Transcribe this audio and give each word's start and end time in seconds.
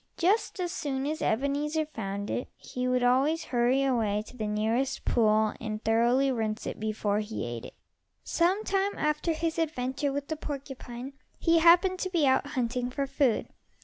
Just 0.17 0.59
as 0.59 0.71
soon 0.71 1.05
as 1.05 1.21
Ebenezer 1.21 1.85
found 1.85 2.31
it 2.31 2.49
he 2.57 2.87
would 2.87 3.03
always 3.03 3.43
hurry 3.43 3.83
away 3.83 4.23
to 4.25 4.35
the 4.35 4.47
nearest 4.47 5.05
pool 5.05 5.53
and 5.61 5.79
thoroughly 5.85 6.31
rinse 6.31 6.65
it 6.65 6.79
before 6.79 7.19
he 7.19 7.45
ate 7.45 7.65
it. 7.65 7.75
Some 8.23 8.63
time 8.63 8.97
after 8.97 9.31
his 9.31 9.59
adventure 9.59 10.11
with 10.11 10.27
the 10.27 10.35
porcupine, 10.37 11.13
he 11.37 11.59
happened 11.59 11.99
to 11.99 12.09
be 12.09 12.25
out 12.25 12.47
hunting 12.47 12.89
for 12.89 13.05
food. 13.05 13.49